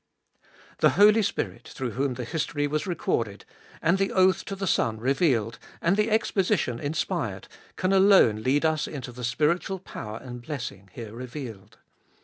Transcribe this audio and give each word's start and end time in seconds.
2. 0.39 0.47
The 0.79 0.89
Holy 0.91 1.21
Spirit, 1.21 1.67
through 1.67 1.91
whom 1.91 2.15
the 2.15 2.23
history 2.23 2.65
was 2.65 2.87
recorded, 2.87 3.45
and 3.83 3.99
the 3.99 4.11
oath 4.11 4.43
to 4.45 4.55
the 4.55 4.65
Son 4.65 4.99
revealed, 4.99 5.59
and 5.79 5.95
the 5.95 6.09
exposition 6.09 6.79
inspired, 6.79 7.47
can 7.75 7.93
alone 7.93 8.41
lead 8.41 8.65
us 8.65 8.87
into 8.87 9.11
the 9.11 9.23
spiritual 9.23 9.77
power 9.77 10.17
and 10.17 10.41
blessing 10.41 10.89
here 10.93 11.13
revealed. 11.13 11.77